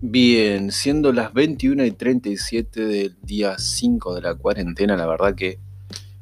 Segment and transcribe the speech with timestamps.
[0.00, 5.58] Bien, siendo las 21 y 37 del día 5 de la cuarentena, la verdad que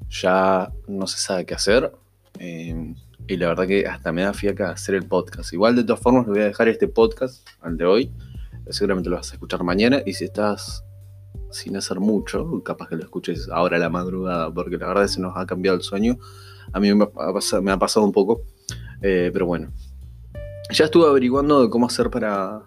[0.09, 1.93] ya no se sabe qué hacer.
[2.39, 2.95] Eh,
[3.29, 5.53] y la verdad que hasta me da fiaca hacer el podcast.
[5.53, 8.11] Igual de todas formas, le voy a dejar este podcast al de hoy.
[8.71, 10.00] Seguramente lo vas a escuchar mañana.
[10.07, 10.82] Y si estás
[11.50, 15.21] sin hacer mucho, capaz que lo escuches ahora a la madrugada, porque la verdad se
[15.21, 16.17] nos ha cambiado el sueño.
[16.72, 18.40] A mí me ha pasado, un poco.
[19.03, 19.71] Eh, pero bueno,
[20.71, 22.63] ya estuve averiguando cómo hacer para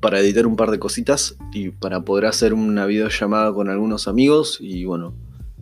[0.00, 4.58] para editar un par de cositas y para poder hacer una videollamada con algunos amigos
[4.60, 5.14] y bueno,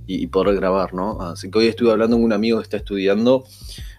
[0.06, 1.20] y, poder grabar, ¿no?
[1.20, 3.44] Así que hoy estuve hablando con un amigo que está estudiando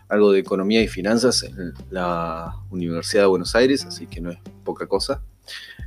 [0.09, 4.37] algo de economía y finanzas en la Universidad de Buenos Aires, así que no es
[4.63, 5.21] poca cosa.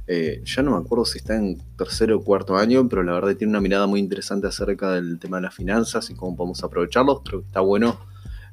[0.06, 3.36] Eh, ya no me acuerdo si está en tercero o cuarto año, pero la verdad
[3.36, 7.22] tiene una mirada muy interesante acerca del tema de las finanzas y cómo podemos aprovecharlos.
[7.25, 7.98] Creo que está bueno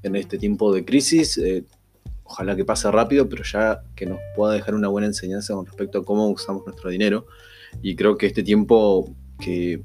[0.03, 1.38] en este tiempo de crisis.
[1.38, 1.66] Eh,
[2.28, 6.00] ojalá que pase rápido, pero ya que nos pueda dejar una buena enseñanza con respecto
[6.00, 7.25] a cómo usamos nuestro dinero.
[7.81, 9.81] Y creo que este tiempo que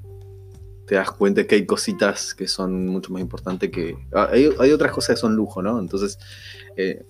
[0.87, 3.97] te das cuenta que hay cositas que son mucho más importantes que...
[4.13, 5.79] Ah, hay, otras cosas que son lujo, ¿no?
[5.79, 6.19] Entonces,
[6.77, 7.05] eh,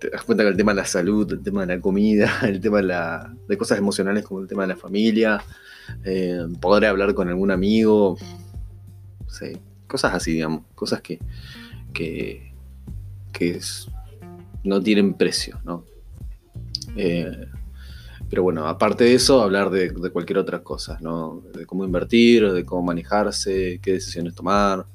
[0.00, 2.60] te das cuenta que el tema de la salud, el tema de la comida, el
[2.60, 5.42] tema de, la, de cosas emocionales como el tema de la familia,
[6.04, 8.18] eh, poder hablar con algún amigo,
[9.86, 11.18] cosas así, digamos, cosas que,
[11.92, 12.52] que,
[13.32, 13.86] que es,
[14.64, 15.84] no tienen precio, ¿no?
[16.96, 17.46] Eh,
[18.32, 21.42] pero bueno, aparte de eso, hablar de, cualquier otra cosa, ¿no?
[21.52, 24.86] De cómo invertir, de cómo manejarse, qué decisiones tomar.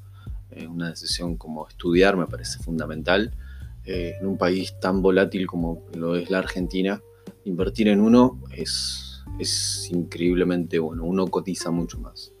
[0.50, 3.32] Eh, una decisión como estudiar me parece fundamental.
[3.84, 7.00] Eh, en un país tan volátil como lo es la Argentina,
[7.44, 11.04] invertir en uno es, es increíblemente bueno.
[11.04, 12.32] Uno cotiza mucho más.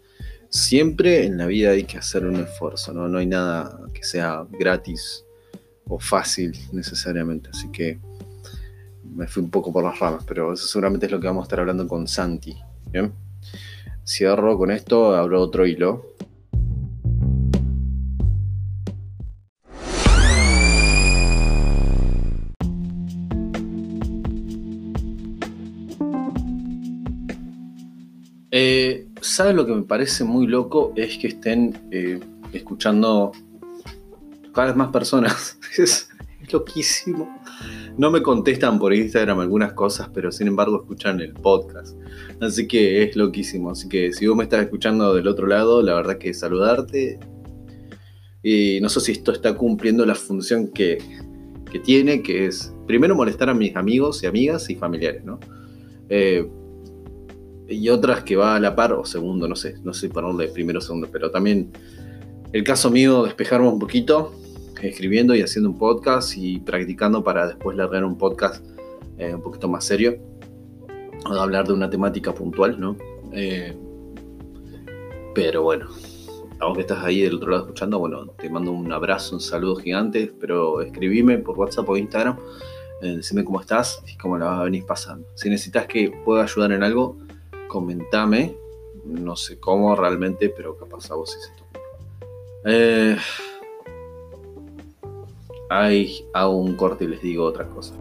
[0.48, 3.08] Siempre en la vida hay que hacer un esfuerzo, ¿no?
[3.08, 5.24] No hay nada que sea gratis
[5.88, 7.50] o fácil necesariamente.
[7.50, 7.98] Así que
[9.14, 11.46] me fui un poco por las ramas, pero eso seguramente es lo que vamos a
[11.46, 12.56] estar hablando con Santi.
[12.90, 13.12] ¿bien?
[14.06, 16.14] Cierro con esto, abro otro hilo.
[28.50, 30.92] Eh, ¿Sabes lo que me parece muy loco?
[30.96, 32.18] Es que estén eh,
[32.52, 33.32] escuchando
[34.58, 35.56] cada vez más personas.
[35.78, 36.08] es,
[36.50, 37.28] loquísimo.
[37.96, 41.96] No me contestan por Instagram algunas cosas, pero sin embargo escuchan el podcast.
[42.40, 43.70] Así que es loquísimo.
[43.70, 47.20] Así que si vos me estás escuchando del otro lado, la verdad que saludarte.
[48.42, 50.98] Y no sé si esto está cumpliendo la función que,
[51.70, 55.38] que tiene, que es primero molestar a mis amigos y amigas y familiares, ¿no?
[56.08, 56.48] Eh,
[57.68, 60.78] y otras que va a la par, o segundo, no sé, no sé ponerle primero
[60.78, 61.70] o segundo, pero también
[62.52, 64.32] el caso mío, despejarme un poquito,
[64.82, 68.64] escribiendo y haciendo un podcast y practicando para después largar un podcast
[69.18, 70.18] eh, un poquito más serio,
[71.28, 72.96] o hablar de una temática puntual, ¿no?
[73.32, 73.76] Eh,
[75.34, 75.88] pero bueno,
[76.60, 80.32] aunque estás ahí del otro lado escuchando, bueno, te mando un abrazo, un saludo gigante,
[80.40, 82.38] pero escribime por WhatsApp o Instagram,
[83.02, 85.26] eh, decime cómo estás y cómo la venís pasando.
[85.34, 87.18] Si necesitas que pueda ayudar en algo,
[87.68, 88.56] comentame,
[89.04, 91.52] no sé cómo realmente, pero capaz a vos sí se
[92.64, 93.16] Eh,
[95.70, 97.94] Ahí hago un corte y les digo otra cosa.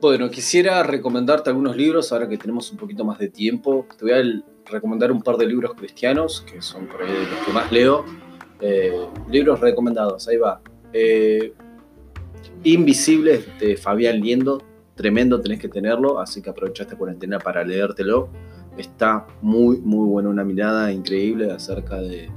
[0.00, 3.86] Bueno, quisiera recomendarte algunos libros ahora que tenemos un poquito más de tiempo.
[3.98, 4.22] Te voy a
[4.70, 8.04] recomendar un par de libros cristianos, que son por ahí los que más leo.
[8.60, 10.60] Eh, libros recomendados, ahí va.
[10.92, 11.54] Eh,
[12.64, 14.62] Invisible de Fabián Liendo,
[14.94, 18.28] tremendo, tenés que tenerlo, así que aprovecha esta cuarentena para leértelo.
[18.76, 22.30] Está muy, muy bueno, una mirada increíble acerca de,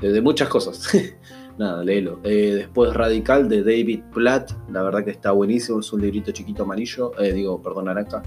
[0.00, 0.88] de, muchas cosas.
[1.58, 2.20] Nada, léelo.
[2.22, 6.62] Eh, después Radical de David Platt, la verdad que está buenísimo, es un librito chiquito
[6.62, 8.22] amarillo, eh, digo, perdón, naranja.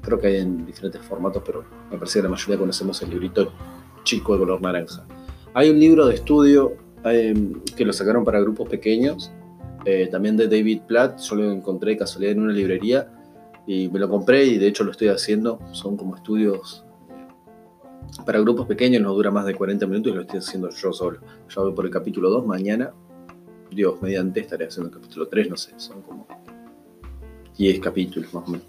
[0.00, 3.52] Creo que hay en diferentes formatos, pero me parece que la mayoría conocemos el librito
[4.04, 5.06] chico de color naranja.
[5.54, 7.34] Hay un libro de estudio eh,
[7.76, 9.32] que lo sacaron para grupos pequeños,
[9.84, 13.08] eh, también de David Platt, yo lo encontré casualidad en una librería
[13.66, 15.58] y me lo compré y de hecho lo estoy haciendo.
[15.72, 20.22] Son como estudios eh, para grupos pequeños, no dura más de 40 minutos y lo
[20.22, 21.20] estoy haciendo yo solo.
[21.48, 22.92] Ya voy por el capítulo 2, mañana,
[23.70, 26.26] Dios, mediante estaré haciendo el capítulo 3, no sé, son como
[27.58, 28.66] 10 capítulos más o menos.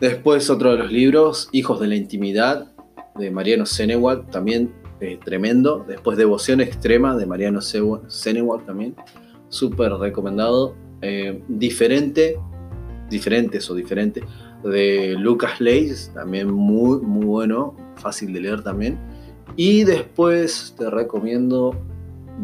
[0.00, 2.72] Después otro de los libros, Hijos de la Intimidad,
[3.16, 5.84] de Mariano Senewald, también eh, tremendo.
[5.86, 8.94] Después Devoción Extrema, de Mariano Senewald también
[9.48, 10.74] súper recomendado.
[11.02, 12.38] Eh, diferente
[13.10, 14.24] diferentes o diferentes,
[14.64, 18.98] de Lucas Leis, también muy, muy bueno, fácil de leer también.
[19.56, 21.76] Y después te recomiendo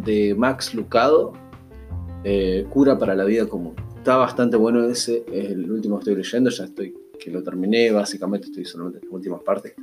[0.05, 1.33] de Max Lucado,
[2.25, 3.75] eh, Cura para la Vida Común.
[3.97, 7.91] Está bastante bueno ese, es el último que estoy leyendo, ya estoy que lo terminé,
[7.93, 9.75] básicamente estoy solamente en las últimas partes,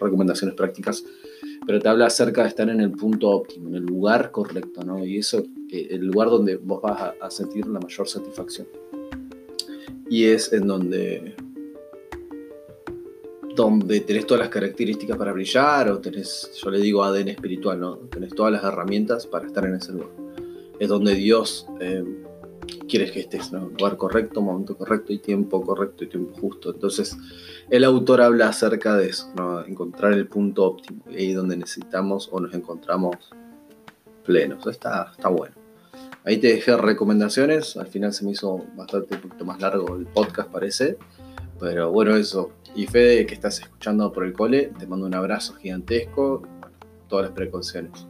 [0.00, 1.04] recomendaciones prácticas,
[1.66, 5.04] pero te habla acerca de estar en el punto óptimo, en el lugar correcto, ¿no?
[5.04, 8.68] Y eso, eh, el lugar donde vos vas a, sentir la mayor satisfacción.
[10.08, 11.34] Y es en donde
[13.56, 17.96] donde tenés todas las características para brillar, o tenés, yo le digo ADN espiritual, ¿no?
[17.96, 20.10] Tenés todas las herramientas para estar en ese lugar.
[20.78, 22.04] Es donde Dios eh,
[22.88, 23.68] quiere que estés, ¿no?
[23.68, 26.72] Lugar correcto, momento correcto y tiempo correcto y tiempo justo.
[26.72, 27.16] Entonces,
[27.70, 29.32] el autor habla acerca de eso.
[29.66, 33.16] Encontrar el punto óptimo, ahí donde necesitamos o nos encontramos
[34.24, 34.66] plenos.
[34.66, 35.54] Está, está bueno.
[36.24, 40.06] Ahí te dejé recomendaciones, al final se me hizo bastante un poquito más largo el
[40.06, 40.98] podcast, parece.
[41.60, 42.52] Pero bueno, eso.
[42.74, 46.42] Y Fede, que estás escuchando por el cole, te mando un abrazo gigantesco.
[47.08, 48.06] Todas las precauciones.